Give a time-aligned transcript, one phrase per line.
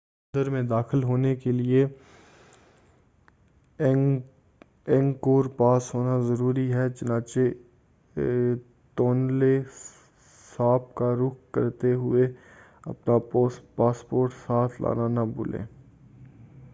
[0.33, 1.85] مندر میں داخل ہونے کے لئے
[3.79, 5.91] اینگکور پاس
[6.21, 7.39] ضروری ہے چنانچہ
[8.97, 9.53] تونلے
[10.49, 12.27] ساپ کا رخ کرتے ہوئے
[12.85, 13.17] اپنا
[13.75, 15.65] پاسپورٹ ساتھ لانا نہ بھولیں